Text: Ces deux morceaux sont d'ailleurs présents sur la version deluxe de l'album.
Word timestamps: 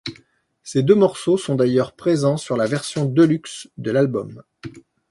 Ces 0.63 0.81
deux 0.81 0.95
morceaux 0.95 1.37
sont 1.37 1.53
d'ailleurs 1.53 1.95
présents 1.95 2.35
sur 2.37 2.57
la 2.57 2.65
version 2.65 3.05
deluxe 3.05 3.69
de 3.77 3.91
l'album. 3.91 4.41